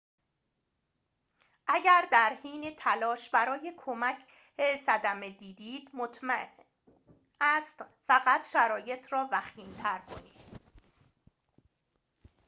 اگر 1.67 2.07
در 2.11 2.37
حین 2.43 2.75
تلاش 2.77 3.29
برای 3.29 3.73
کمک 3.77 4.17
صدمه 4.85 5.29
دیدید 5.29 5.89
ممکن 5.93 6.27
است 7.41 7.85
فقط 8.07 8.45
شرایط 8.45 9.13
را 9.13 9.29
وخیم‌تر 9.31 9.99
کنید 9.99 10.59